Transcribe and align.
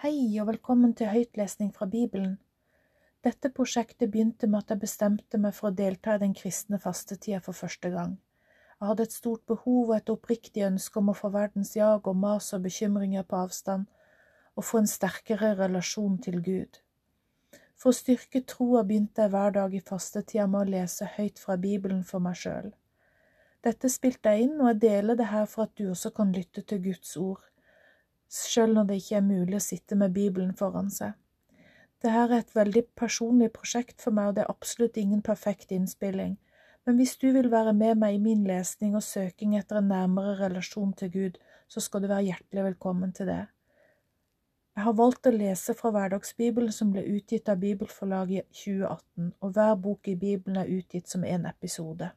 Hei 0.00 0.40
og 0.40 0.46
velkommen 0.48 0.94
til 0.96 1.10
høytlesning 1.12 1.74
fra 1.76 1.84
Bibelen. 1.84 2.38
Dette 3.20 3.50
prosjektet 3.52 4.08
begynte 4.08 4.48
med 4.48 4.62
at 4.62 4.70
jeg 4.72 4.80
bestemte 4.80 5.36
meg 5.42 5.52
for 5.52 5.68
å 5.68 5.76
delta 5.76 6.14
i 6.16 6.22
den 6.22 6.32
kristne 6.32 6.78
fastetida 6.80 7.42
for 7.44 7.52
første 7.58 7.90
gang. 7.92 8.14
Jeg 8.78 8.88
hadde 8.88 9.04
et 9.04 9.16
stort 9.18 9.42
behov 9.52 9.90
og 9.90 9.92
et 9.98 10.12
oppriktig 10.14 10.64
ønske 10.70 10.96
om 11.02 11.12
å 11.12 11.16
få 11.18 11.28
verdens 11.34 11.74
jag 11.76 12.08
og 12.08 12.16
mas 12.16 12.48
og 12.56 12.64
bekymringer 12.64 13.28
på 13.28 13.42
avstand, 13.42 13.84
og 14.56 14.68
få 14.70 14.80
en 14.80 14.88
sterkere 14.88 15.52
relasjon 15.60 16.16
til 16.24 16.40
Gud. 16.48 16.80
For 17.76 17.92
å 17.92 17.98
styrke 18.00 18.40
troa 18.54 18.86
begynte 18.88 19.26
jeg 19.26 19.34
hver 19.36 19.52
dag 19.58 19.76
i 19.76 19.84
fastetida 19.92 20.48
med 20.48 20.62
å 20.62 20.78
lese 20.78 21.10
høyt 21.18 21.44
fra 21.44 21.60
Bibelen 21.60 22.06
for 22.08 22.24
meg 22.24 22.40
sjøl. 22.40 22.72
Dette 23.60 23.92
spilte 23.92 24.32
jeg 24.32 24.48
inn, 24.48 24.56
og 24.62 24.72
jeg 24.72 24.82
deler 24.88 25.20
det 25.20 25.28
her 25.28 25.44
for 25.44 25.68
at 25.68 25.76
du 25.76 25.90
også 25.90 26.16
kan 26.16 26.32
lytte 26.32 26.64
til 26.64 26.80
Guds 26.88 27.18
ord 27.20 27.49
sjøl 28.30 28.76
når 28.76 28.86
det 28.88 29.00
ikke 29.00 29.18
er 29.18 29.26
mulig 29.26 29.58
å 29.58 29.64
sitte 29.64 29.98
med 29.98 30.14
Bibelen 30.14 30.54
foran 30.56 30.90
seg. 30.94 31.16
Dette 32.00 32.16
er 32.16 32.32
et 32.32 32.54
veldig 32.56 32.84
personlig 32.96 33.50
prosjekt 33.52 34.00
for 34.00 34.16
meg, 34.16 34.30
og 34.30 34.36
det 34.36 34.44
er 34.46 34.52
absolutt 34.54 34.96
ingen 34.96 35.20
perfekt 35.22 35.74
innspilling, 35.74 36.38
men 36.86 36.96
hvis 36.96 37.16
du 37.20 37.28
vil 37.34 37.50
være 37.52 37.74
med 37.76 37.98
meg 38.00 38.16
i 38.16 38.22
min 38.22 38.46
lesning 38.48 38.94
og 38.96 39.04
søking 39.04 39.56
etter 39.58 39.80
en 39.80 39.90
nærmere 39.92 40.38
relasjon 40.38 40.94
til 40.96 41.10
Gud, 41.12 41.40
så 41.68 41.82
skal 41.84 42.02
du 42.02 42.08
være 42.08 42.30
hjertelig 42.30 42.64
velkommen 42.70 43.12
til 43.12 43.28
det. 43.28 43.42
Jeg 44.76 44.86
har 44.86 44.96
valgt 44.96 45.28
å 45.28 45.34
lese 45.34 45.74
fra 45.76 45.90
Hverdagsbibelen 45.92 46.72
som 46.72 46.94
ble 46.94 47.02
utgitt 47.04 47.50
av 47.52 47.60
Bibelforlaget 47.60 48.46
i 48.46 48.56
2018, 48.62 49.32
og 49.42 49.52
hver 49.58 49.74
bok 49.84 50.08
i 50.08 50.16
Bibelen 50.16 50.56
er 50.62 50.72
utgitt 50.72 51.10
som 51.10 51.26
én 51.26 51.44
episode. 51.50 52.08